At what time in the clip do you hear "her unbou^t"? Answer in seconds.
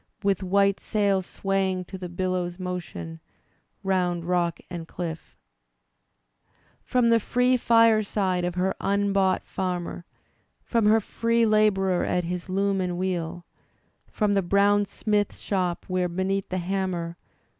8.55-9.43